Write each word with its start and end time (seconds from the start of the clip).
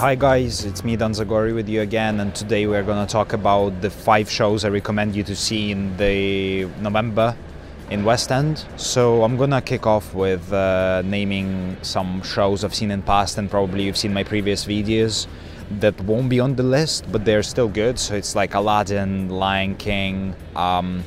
hi 0.00 0.14
guys, 0.14 0.64
it's 0.64 0.82
me 0.82 0.96
Dan 0.96 1.12
Zagorii 1.12 1.54
with 1.54 1.68
you 1.68 1.82
again, 1.82 2.20
and 2.20 2.34
today 2.34 2.66
we're 2.66 2.82
gonna 2.82 3.06
talk 3.06 3.34
about 3.34 3.82
the 3.82 3.90
five 3.90 4.30
shows 4.30 4.64
I 4.64 4.70
recommend 4.70 5.14
you 5.14 5.22
to 5.24 5.36
see 5.36 5.72
in 5.72 5.94
the 5.98 6.64
November 6.80 7.36
in 7.90 8.02
West 8.02 8.32
End. 8.32 8.64
So 8.78 9.22
I'm 9.22 9.36
gonna 9.36 9.60
kick 9.60 9.86
off 9.86 10.14
with 10.14 10.50
uh, 10.54 11.02
naming 11.04 11.76
some 11.82 12.22
shows 12.22 12.64
I've 12.64 12.74
seen 12.74 12.90
in 12.90 13.02
past, 13.02 13.36
and 13.36 13.50
probably 13.50 13.82
you've 13.84 13.98
seen 13.98 14.14
my 14.14 14.24
previous 14.24 14.64
videos 14.64 15.26
that 15.80 16.00
won't 16.00 16.30
be 16.30 16.40
on 16.40 16.56
the 16.56 16.62
list, 16.62 17.04
but 17.12 17.26
they're 17.26 17.42
still 17.42 17.68
good. 17.68 17.98
So 17.98 18.14
it's 18.14 18.34
like 18.34 18.54
Aladdin, 18.54 19.28
Lion 19.28 19.74
King, 19.74 20.34
um, 20.56 21.04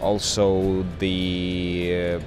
also 0.00 0.84
the 0.98 2.16
uh, 2.16 2.20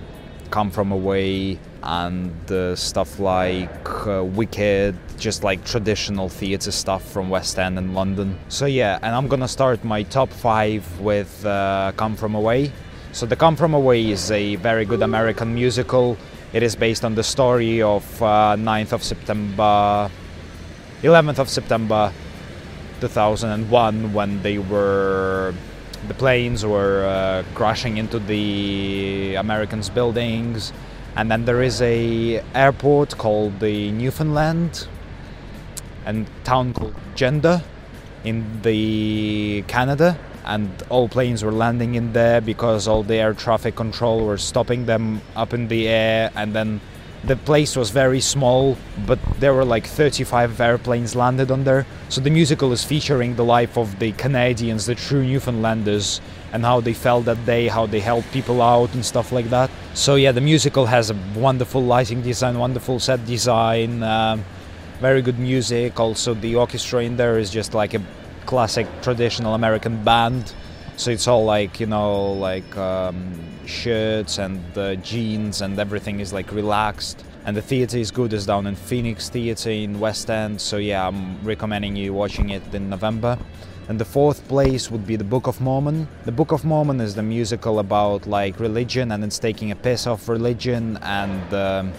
Come 0.52 0.72
From 0.72 0.92
Away, 0.92 1.60
and 1.86 2.52
uh, 2.52 2.76
stuff 2.76 3.20
like 3.20 4.08
uh, 4.08 4.24
Wicked, 4.24 4.96
just 5.18 5.44
like 5.44 5.64
traditional 5.64 6.30
theatre 6.30 6.72
stuff 6.72 7.04
from 7.04 7.30
West 7.30 7.60
End 7.60 7.78
and 7.78 7.94
London. 7.94 8.38
So 8.50 8.66
yeah, 8.66 9.00
and 9.02 9.16
I'm 9.16 9.28
gonna 9.28 9.48
start 9.48 9.84
my 9.84 10.04
top 10.04 10.30
five 10.30 11.00
with 11.00 11.46
uh, 11.46 11.92
Come 11.96 12.16
From 12.16 12.36
Away. 12.36 12.72
So 13.12 13.26
The 13.26 13.36
Come 13.36 13.56
From 13.56 13.74
Away 13.74 14.10
is 14.10 14.32
a 14.32 14.56
very 14.58 14.84
good 14.86 15.02
American 15.02 15.54
musical. 15.54 16.18
It 16.54 16.64
is 16.64 16.76
based 16.76 17.06
on 17.06 17.16
the 17.16 17.24
story 17.24 17.82
of 17.82 18.04
9th 18.20 18.92
uh, 18.92 18.96
of 18.96 19.04
September, 19.04 20.10
11th 21.02 21.40
of 21.40 21.50
September 21.50 22.12
2001 23.02 24.14
when 24.14 24.42
they 24.42 24.58
were 24.58 25.54
the 26.08 26.14
planes 26.14 26.66
were 26.66 27.06
uh, 27.06 27.44
crashing 27.56 27.98
into 27.98 28.20
the 28.20 29.36
Americans' 29.36 29.90
buildings. 29.90 30.72
And 31.16 31.32
then 31.32 31.46
there 31.46 31.62
is 31.62 31.82
a 31.82 32.44
airport 32.54 33.18
called 33.18 33.60
the 33.60 33.92
Newfoundland 33.92 34.88
and 36.06 36.28
town 36.44 36.74
called 36.74 36.94
Gander 37.16 37.64
in 38.24 38.62
the 38.62 39.64
Canada. 39.68 40.18
And 40.44 40.70
all 40.90 41.10
planes 41.10 41.44
were 41.44 41.52
landing 41.52 41.96
in 41.96 42.14
there 42.14 42.42
because 42.42 42.88
all 42.88 43.02
the 43.02 43.16
air 43.16 43.34
traffic 43.34 43.76
control 43.76 44.26
were 44.26 44.38
stopping 44.38 44.86
them 44.86 45.22
up 45.36 45.54
in 45.54 45.68
the 45.70 45.88
air. 45.88 46.32
And 46.36 46.54
then 46.54 46.82
the 47.28 47.36
place 47.36 47.76
was 47.76 47.90
very 47.90 48.22
small 48.22 48.78
but 49.08 49.20
there 49.40 49.54
were 49.54 49.66
like 49.66 49.88
35 49.88 50.60
airplanes 50.62 51.16
landed 51.16 51.52
on 51.52 51.64
there. 51.64 51.86
So 52.10 52.22
the 52.22 52.30
musical 52.30 52.72
is 52.72 52.84
featuring 52.84 53.36
the 53.36 53.44
life 53.44 53.78
of 53.78 54.00
the 54.00 54.12
canadians 54.14 54.86
the 54.86 54.96
true 54.96 55.24
newfoundlanders 55.24 56.22
and 56.54 56.64
how 56.64 56.82
they 56.82 56.94
felt 56.94 57.26
that 57.26 57.44
day 57.46 57.68
how 57.68 57.86
they 57.86 58.00
helped 58.00 58.32
people 58.32 58.62
out 58.62 58.94
and 58.94 59.04
stuff 59.04 59.32
like 59.32 59.50
that. 59.50 59.70
So 59.94 60.16
yeah 60.16 60.32
the 60.32 60.42
musical 60.42 60.86
has 60.86 61.10
a 61.10 61.18
wonderful 61.36 61.84
lighting 61.84 62.22
design 62.22 62.60
wonderful 62.60 63.00
set 63.00 63.26
design 63.26 64.04
um, 64.04 64.46
very 65.00 65.22
good 65.22 65.40
music. 65.40 66.00
Also 66.00 66.34
the 66.34 66.56
orchestra 66.56 67.04
in 67.04 67.18
there 67.18 67.38
is 67.40 67.50
just 67.50 67.74
like 67.74 67.94
a 67.94 68.02
classic 68.46 68.86
traditional 69.02 69.56
american 69.56 70.04
band 70.04 70.54
so 70.98 71.12
it's 71.12 71.28
all 71.28 71.44
like 71.44 71.80
you 71.80 71.86
know 71.86 72.34
like 72.34 72.78
um, 72.78 73.34
shirts 73.66 74.38
and 74.38 74.62
uh, 74.78 74.96
jeans 74.96 75.62
and 75.62 75.80
everything 75.80 76.20
is 76.20 76.34
like 76.34 76.52
relaxed. 76.52 77.24
And 77.46 77.56
the 77.56 77.62
theater 77.62 77.98
is 77.98 78.10
good 78.10 78.34
it's 78.34 78.46
down 78.46 78.66
in 78.66 78.76
phoenix 78.76 79.30
theater 79.30 79.70
in 79.70 80.00
west 80.00 80.30
end. 80.30 80.60
So 80.60 80.78
yeah 80.78 81.08
i'm 81.08 81.44
recommending 81.44 81.96
you 81.96 82.14
watching 82.14 82.50
it 82.50 82.74
in 82.74 82.90
november. 82.90 83.38
And 83.88 84.00
the 84.00 84.06
fourth 84.06 84.48
place 84.48 84.90
would 84.90 85.06
be 85.06 85.16
the 85.16 85.24
book 85.24 85.46
of 85.46 85.62
mormon. 85.62 86.08
The 86.24 86.32
book 86.32 86.52
of 86.52 86.66
mormon 86.66 87.00
is 87.02 87.14
the 87.14 87.24
musical 87.24 87.80
about 87.80 88.26
like 88.26 88.60
religion 88.60 89.12
and 89.12 89.24
it's 89.24 89.38
taking 89.38 89.72
a 89.72 89.76
piss 89.76 90.08
of 90.08 90.28
religion 90.28 90.98
and 91.04 91.54
um, 91.54 91.94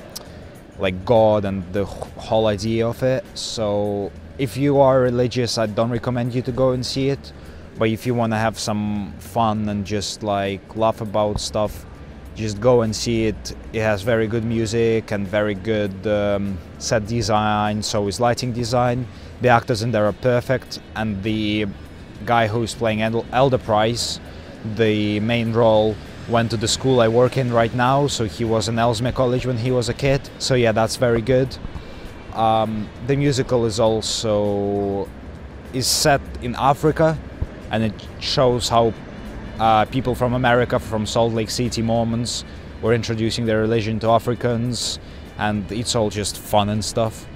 like 0.79 1.05
god 1.05 1.45
and 1.45 1.63
the 1.73 1.85
whole 1.85 2.47
idea 2.47 2.89
of 2.89 3.03
it. 3.03 3.25
So 3.35 4.11
if 4.39 4.56
you 4.56 4.79
are 4.81 5.01
religious 5.01 5.56
i 5.56 5.65
don't 5.67 5.91
recommend 5.91 6.35
you 6.35 6.43
to 6.43 6.53
go 6.53 6.73
and 6.73 6.85
see 6.85 7.09
it 7.09 7.33
but 7.78 7.88
if 7.88 8.06
you 8.06 8.14
want 8.14 8.32
to 8.32 8.38
have 8.38 8.59
some 8.59 9.12
fun 9.19 9.69
and 9.69 9.84
just 9.84 10.22
like 10.22 10.76
laugh 10.76 11.00
about 11.00 11.41
stuff 11.41 11.87
just 12.37 12.60
go 12.60 12.82
and 12.82 12.94
see 12.94 13.26
it. 13.26 13.56
It 13.72 13.81
has 13.81 14.03
very 14.03 14.26
good 14.26 14.44
music 14.44 15.10
and 15.10 15.26
very 15.26 15.54
good 15.54 16.06
um, 16.06 16.59
set 16.78 17.06
design. 17.06 17.82
So 17.82 18.06
is 18.06 18.20
lighting 18.20 18.53
design. 18.53 19.06
The 19.41 19.48
actors 19.48 19.82
in 19.82 19.91
there 19.91 20.04
are 20.04 20.12
perfect. 20.12 20.78
And 20.94 21.22
the 21.22 21.66
guy 22.25 22.47
who's 22.47 22.75
playing 22.75 23.03
elder 23.03 23.59
price 23.59 24.20
the 24.75 25.20
main 25.20 25.53
role 25.53 25.94
went 26.28 26.50
to 26.50 26.56
the 26.56 26.66
school 26.66 27.00
i 27.00 27.06
work 27.06 27.37
in 27.37 27.53
right 27.53 27.75
now. 27.75 28.06
So 28.06 28.25
he 28.25 28.44
was 28.44 28.69
in 28.69 28.78
ellesmere 28.78 29.12
college 29.12 29.47
when 29.47 29.56
he 29.56 29.70
was 29.70 29.88
a 29.88 29.94
kid. 29.94 30.20
So 30.38 30.54
yeah 30.54 30.72
that's 30.72 30.97
very 30.97 31.22
good. 31.22 31.56
Um, 32.34 32.88
the 33.06 33.16
musical 33.16 33.64
is 33.64 33.81
also 33.81 35.08
is 35.72 35.87
set 35.87 36.20
in 36.43 36.54
africa 36.56 37.19
and 37.76 37.84
it 37.84 38.09
shows 38.20 38.70
how 38.70 38.94
uh, 39.59 39.84
people 39.84 40.14
from 40.14 40.32
America, 40.32 40.78
from 40.78 41.04
Salt 41.04 41.34
Lake 41.34 41.50
City, 41.50 41.82
Mormons, 41.82 42.42
were 42.81 42.94
introducing 42.94 43.44
their 43.44 43.60
religion 43.60 43.98
to 44.00 44.09
Africans, 44.09 44.98
and 45.37 45.70
it's 45.70 45.94
all 45.94 46.09
just 46.09 46.38
fun 46.38 46.70
and 46.70 46.82
stuff. 46.82 47.26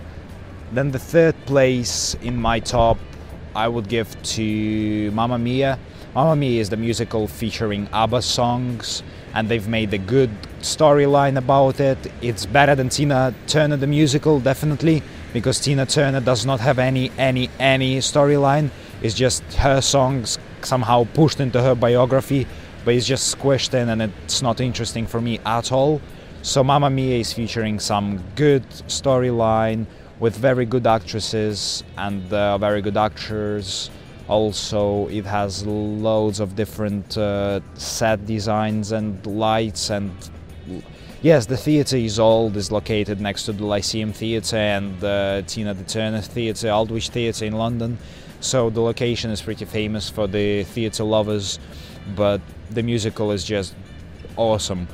Then 0.72 0.92
the 0.92 0.98
third 0.98 1.34
place 1.44 2.16
in 2.22 2.36
my 2.40 2.58
top, 2.58 2.96
I 3.54 3.68
would 3.68 3.88
give 3.88 4.08
to 4.22 5.10
Mamma 5.10 5.38
Mia. 5.38 5.78
Mamma 6.14 6.36
Mia 6.36 6.60
is 6.60 6.70
the 6.70 6.78
musical 6.78 7.26
featuring 7.26 7.86
ABBA 7.92 8.22
songs, 8.22 9.02
and 9.34 9.46
they've 9.46 9.68
made 9.68 9.92
a 9.92 9.98
good 9.98 10.30
storyline 10.62 11.36
about 11.36 11.80
it. 11.80 11.98
It's 12.22 12.46
better 12.46 12.74
than 12.74 12.88
Tina 12.88 13.34
Turner 13.46 13.76
the 13.76 13.86
musical, 13.86 14.40
definitely, 14.40 15.02
because 15.34 15.60
Tina 15.60 15.84
Turner 15.84 16.20
does 16.20 16.46
not 16.46 16.60
have 16.60 16.78
any 16.78 17.12
any 17.18 17.50
any 17.58 17.98
storyline 17.98 18.70
it's 19.02 19.14
just 19.14 19.42
her 19.54 19.80
songs 19.80 20.38
somehow 20.62 21.04
pushed 21.14 21.40
into 21.40 21.60
her 21.62 21.74
biography, 21.74 22.46
but 22.84 22.94
it's 22.94 23.06
just 23.06 23.36
squished 23.36 23.74
in 23.74 23.88
and 23.88 24.02
it's 24.02 24.42
not 24.42 24.60
interesting 24.60 25.06
for 25.06 25.20
me 25.20 25.38
at 25.46 25.72
all. 25.72 26.00
So 26.42 26.64
Mamma 26.64 26.90
Mia 26.90 27.18
is 27.18 27.32
featuring 27.32 27.78
some 27.78 28.22
good 28.34 28.68
storyline 28.88 29.86
with 30.20 30.36
very 30.36 30.66
good 30.66 30.86
actresses 30.86 31.82
and 31.96 32.32
uh, 32.32 32.58
very 32.58 32.82
good 32.82 32.96
actors. 32.96 33.90
Also, 34.28 35.08
it 35.08 35.24
has 35.24 35.66
loads 35.66 36.40
of 36.40 36.54
different 36.54 37.18
uh, 37.18 37.60
set 37.74 38.24
designs 38.26 38.92
and 38.92 39.26
lights 39.26 39.90
and 39.90 40.12
yes, 41.22 41.46
the 41.46 41.56
theatre 41.56 41.96
is 41.96 42.18
old, 42.18 42.56
is 42.56 42.70
located 42.70 43.20
next 43.20 43.44
to 43.44 43.52
the 43.52 43.64
Lyceum 43.64 44.12
Theatre 44.12 44.56
and 44.56 44.98
the 45.00 45.44
Tina 45.46 45.74
Turner 45.74 46.20
Theatre, 46.20 46.68
Aldwych 46.68 47.08
Theatre 47.08 47.44
in 47.44 47.54
London. 47.54 47.98
So 48.40 48.70
the 48.70 48.80
location 48.80 49.30
is 49.30 49.42
pretty 49.42 49.66
famous 49.66 50.08
for 50.08 50.26
the 50.26 50.64
theater 50.64 51.04
lovers, 51.04 51.58
but 52.16 52.40
the 52.70 52.82
musical 52.82 53.32
is 53.32 53.44
just 53.44 53.74
awesome. 54.36 54.88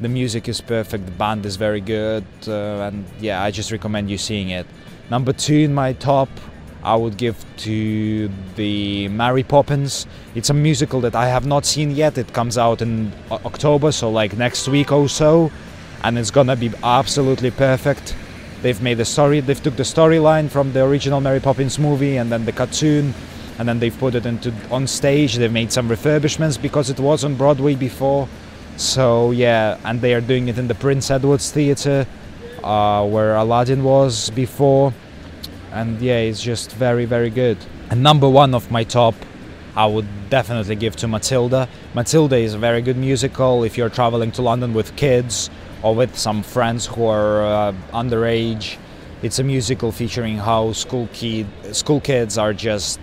The 0.00 0.08
music 0.08 0.48
is 0.48 0.60
perfect, 0.60 1.06
the 1.06 1.12
band 1.12 1.46
is 1.46 1.56
very 1.56 1.80
good, 1.80 2.24
uh, 2.46 2.88
and 2.88 3.04
yeah, 3.20 3.42
I 3.42 3.50
just 3.50 3.72
recommend 3.72 4.10
you 4.10 4.18
seeing 4.18 4.50
it. 4.50 4.66
Number 5.10 5.32
two 5.32 5.54
in 5.54 5.74
my 5.74 5.92
top, 5.94 6.28
I 6.82 6.94
would 6.94 7.16
give 7.16 7.44
to 7.58 8.30
the 8.56 9.08
Mary 9.08 9.42
Poppins. 9.42 10.06
It's 10.34 10.50
a 10.50 10.54
musical 10.54 11.00
that 11.00 11.14
I 11.14 11.28
have 11.28 11.46
not 11.46 11.66
seen 11.66 11.90
yet. 11.90 12.16
It 12.18 12.32
comes 12.32 12.56
out 12.56 12.82
in 12.82 13.12
October, 13.30 13.90
so 13.90 14.10
like 14.10 14.36
next 14.36 14.68
week 14.68 14.92
or 14.92 15.08
so, 15.08 15.50
and 16.04 16.18
it's 16.18 16.30
gonna 16.30 16.56
be 16.56 16.70
absolutely 16.82 17.50
perfect. 17.50 18.14
They've 18.62 18.80
made 18.82 18.94
the 18.98 19.04
story. 19.04 19.40
They've 19.40 19.62
took 19.62 19.76
the 19.76 19.84
storyline 19.84 20.50
from 20.50 20.72
the 20.72 20.84
original 20.84 21.20
Mary 21.20 21.40
Poppins 21.40 21.78
movie 21.78 22.16
and 22.16 22.30
then 22.30 22.44
the 22.44 22.52
cartoon, 22.52 23.14
and 23.58 23.68
then 23.68 23.78
they've 23.78 23.96
put 23.96 24.14
it 24.14 24.26
into 24.26 24.52
on 24.70 24.86
stage. 24.86 25.36
They've 25.36 25.52
made 25.52 25.72
some 25.72 25.88
refurbishments 25.88 26.60
because 26.60 26.90
it 26.90 26.98
was 26.98 27.24
on 27.24 27.36
Broadway 27.36 27.76
before. 27.76 28.28
So 28.76 29.30
yeah, 29.30 29.78
and 29.84 30.00
they 30.00 30.14
are 30.14 30.20
doing 30.20 30.48
it 30.48 30.58
in 30.58 30.66
the 30.66 30.74
Prince 30.74 31.10
Edward's 31.10 31.50
Theatre, 31.52 32.06
uh, 32.64 33.06
where 33.06 33.36
Aladdin 33.36 33.84
was 33.84 34.30
before, 34.30 34.92
and 35.72 36.00
yeah, 36.00 36.18
it's 36.18 36.42
just 36.42 36.72
very 36.72 37.04
very 37.04 37.30
good. 37.30 37.58
And 37.90 38.02
number 38.02 38.28
one 38.28 38.54
of 38.54 38.70
my 38.70 38.84
top 38.84 39.14
I 39.76 39.86
would 39.86 40.08
definitely 40.28 40.74
give 40.74 40.96
to 40.96 41.06
Matilda. 41.06 41.68
Matilda 41.94 42.36
is 42.36 42.54
a 42.54 42.58
very 42.58 42.82
good 42.82 42.96
musical 42.96 43.62
if 43.62 43.78
you're 43.78 43.88
traveling 43.88 44.32
to 44.32 44.42
London 44.42 44.74
with 44.74 44.96
kids 44.96 45.50
or 45.82 45.94
with 45.94 46.16
some 46.18 46.42
friends 46.42 46.86
who 46.86 47.06
are 47.06 47.44
uh, 47.44 47.72
underage. 47.92 48.76
It's 49.22 49.38
a 49.38 49.44
musical 49.44 49.92
featuring 49.92 50.36
how 50.38 50.72
school 50.72 51.08
kid 51.12 51.46
school 51.72 52.00
kids 52.00 52.38
are 52.38 52.52
just 52.52 53.00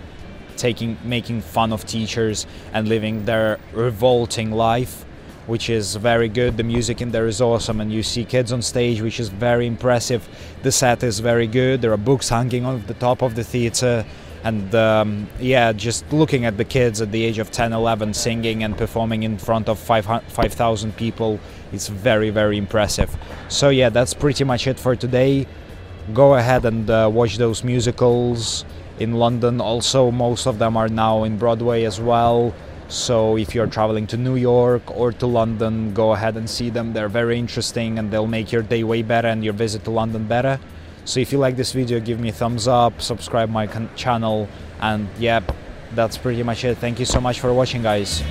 taking 0.57 0.97
making 1.03 1.41
fun 1.41 1.73
of 1.73 1.85
teachers 1.85 2.47
and 2.73 2.87
living 2.87 3.25
their 3.25 3.59
revolting 3.73 4.51
life, 4.51 5.05
which 5.47 5.69
is 5.69 5.95
very 5.95 6.29
good. 6.29 6.57
The 6.57 6.63
music 6.63 7.01
in 7.01 7.11
there 7.11 7.27
is 7.27 7.41
awesome, 7.41 7.81
and 7.81 7.91
you 7.91 8.03
see 8.03 8.23
kids 8.23 8.51
on 8.51 8.61
stage, 8.61 9.01
which 9.01 9.19
is 9.19 9.29
very 9.29 9.67
impressive. 9.67 10.27
The 10.63 10.71
set 10.71 11.03
is 11.03 11.19
very 11.19 11.47
good. 11.47 11.81
There 11.81 11.91
are 11.91 11.97
books 11.97 12.29
hanging 12.29 12.65
on 12.65 12.85
the 12.87 12.93
top 12.93 13.21
of 13.21 13.35
the 13.35 13.43
theater 13.43 14.05
and 14.45 14.73
um, 14.73 15.27
yeah 15.39 15.73
just 15.73 16.09
looking 16.13 16.45
at 16.45 16.55
the 16.55 16.63
kids 16.63 17.01
at 17.01 17.11
the 17.11 17.25
age 17.25 17.39
of 17.39 17.51
10 17.51 17.73
11 17.73 18.13
singing 18.13 18.63
and 18.63 18.77
performing 18.77 19.23
in 19.23 19.37
front 19.37 19.67
of 19.67 19.77
5000 19.77 20.95
people 20.95 21.39
it's 21.73 21.89
very 21.89 22.29
very 22.29 22.57
impressive 22.57 23.17
so 23.49 23.67
yeah 23.69 23.89
that's 23.89 24.13
pretty 24.13 24.45
much 24.45 24.67
it 24.67 24.79
for 24.79 24.95
today 24.95 25.45
go 26.13 26.35
ahead 26.35 26.63
and 26.65 26.89
uh, 26.89 27.09
watch 27.11 27.37
those 27.37 27.63
musicals 27.63 28.63
in 28.99 29.13
London. 29.13 29.59
Also, 29.59 30.11
most 30.11 30.45
of 30.45 30.59
them 30.59 30.77
are 30.77 30.87
now 30.87 31.23
in 31.23 31.37
Broadway 31.37 31.83
as 31.83 31.99
well. 31.99 32.53
So 32.87 33.37
if 33.37 33.55
you're 33.55 33.67
traveling 33.67 34.05
to 34.07 34.17
New 34.17 34.35
York 34.35 34.83
or 34.95 35.11
to 35.13 35.25
London, 35.25 35.93
go 35.93 36.13
ahead 36.13 36.37
and 36.37 36.47
see 36.49 36.69
them. 36.69 36.93
They're 36.93 37.09
very 37.09 37.39
interesting 37.39 37.97
and 37.97 38.11
they'll 38.11 38.27
make 38.27 38.51
your 38.51 38.61
day 38.61 38.83
way 38.83 39.01
better 39.01 39.27
and 39.27 39.43
your 39.43 39.53
visit 39.53 39.83
to 39.85 39.91
London 39.91 40.27
better. 40.27 40.59
So 41.05 41.19
if 41.19 41.31
you 41.31 41.37
like 41.37 41.55
this 41.55 41.71
video, 41.71 41.99
give 41.99 42.19
me 42.19 42.29
a 42.29 42.33
thumbs 42.33 42.67
up, 42.67 42.99
subscribe 43.01 43.49
my 43.49 43.67
channel, 43.95 44.49
and 44.81 45.07
yeah, 45.19 45.41
that's 45.93 46.17
pretty 46.17 46.41
much 46.43 46.65
it. 46.65 46.79
Thank 46.79 46.99
you 46.99 47.05
so 47.05 47.21
much 47.21 47.39
for 47.39 47.53
watching, 47.53 47.83
guys. 47.83 48.23